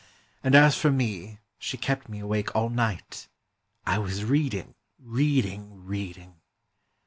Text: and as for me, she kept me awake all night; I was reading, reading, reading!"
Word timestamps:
and 0.43 0.55
as 0.55 0.75
for 0.75 0.89
me, 0.91 1.37
she 1.59 1.77
kept 1.77 2.09
me 2.09 2.17
awake 2.19 2.55
all 2.55 2.71
night; 2.71 3.27
I 3.85 3.99
was 3.99 4.25
reading, 4.25 4.73
reading, 4.97 5.85
reading!" 5.85 6.37